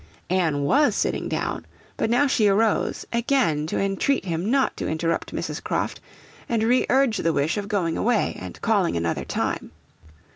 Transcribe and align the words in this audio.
Anne 0.31 0.63
was 0.63 0.95
sitting 0.95 1.29
down, 1.29 1.63
but 1.95 2.09
now 2.09 2.25
she 2.25 2.47
arose, 2.47 3.05
again 3.13 3.67
to 3.67 3.77
entreat 3.77 4.25
him 4.25 4.49
not 4.49 4.75
to 4.75 4.87
interrupt 4.87 5.31
Mrs. 5.31 5.63
Croft 5.63 5.99
and 6.49 6.63
re 6.63 6.87
urge 6.89 7.17
the 7.17 7.31
wish 7.33 7.55
of 7.55 7.67
going 7.67 7.99
away 7.99 8.35
and 8.41 8.59
calling 8.63 8.97
another 8.97 9.25
time. 9.25 9.71